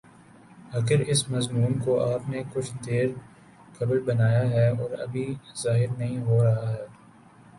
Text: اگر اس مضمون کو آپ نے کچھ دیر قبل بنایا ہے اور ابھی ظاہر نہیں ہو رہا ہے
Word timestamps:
اگر 0.71 0.99
اس 1.07 1.19
مضمون 1.29 1.73
کو 1.79 1.99
آپ 2.03 2.29
نے 2.29 2.41
کچھ 2.53 2.71
دیر 2.85 3.07
قبل 3.77 3.99
بنایا 3.99 4.41
ہے 4.49 4.67
اور 4.69 4.97
ابھی 4.99 5.25
ظاہر 5.63 5.97
نہیں 5.97 6.17
ہو 6.21 6.43
رہا 6.43 6.73
ہے 6.73 6.85